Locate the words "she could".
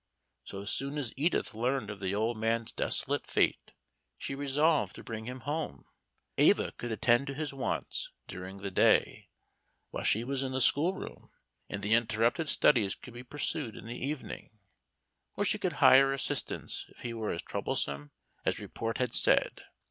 15.45-15.73